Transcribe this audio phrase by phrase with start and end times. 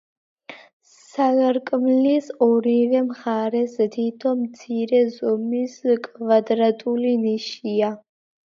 [0.91, 7.97] სარკმლის ორივე მხარეს თითო მცირე ზომის კვადრატული ნიშია.